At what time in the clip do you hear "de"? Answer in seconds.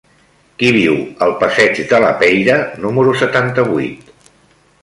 1.93-2.01